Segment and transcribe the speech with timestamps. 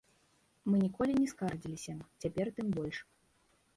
[0.69, 1.95] Мы ніколі не скардзіліся,
[2.25, 2.97] цяпер тым больш.